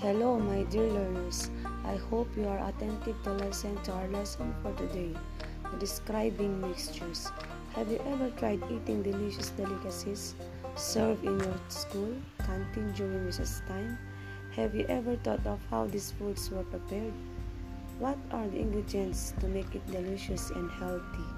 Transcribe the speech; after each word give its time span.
Hello, 0.00 0.38
my 0.38 0.62
dear 0.72 0.88
learners. 0.88 1.50
I 1.84 1.96
hope 1.96 2.34
you 2.34 2.48
are 2.48 2.66
attentive 2.70 3.22
to 3.22 3.34
listen 3.34 3.76
to 3.82 3.92
our 3.92 4.08
lesson 4.08 4.54
for 4.62 4.72
today, 4.72 5.12
describing 5.78 6.58
mixtures. 6.58 7.30
Have 7.74 7.90
you 7.92 8.00
ever 8.06 8.30
tried 8.30 8.62
eating 8.72 9.02
delicious 9.02 9.50
delicacies 9.50 10.36
served 10.74 11.22
in 11.22 11.38
your 11.38 11.60
school 11.68 12.16
canteen 12.38 12.90
during 12.92 13.26
recess 13.26 13.60
time? 13.68 13.98
Have 14.56 14.74
you 14.74 14.86
ever 14.88 15.16
thought 15.16 15.44
of 15.44 15.60
how 15.68 15.84
these 15.84 16.12
foods 16.12 16.50
were 16.50 16.64
prepared? 16.64 17.12
What 17.98 18.16
are 18.30 18.48
the 18.48 18.56
ingredients 18.58 19.34
to 19.40 19.48
make 19.48 19.74
it 19.74 19.86
delicious 19.92 20.48
and 20.48 20.70
healthy? 20.70 21.28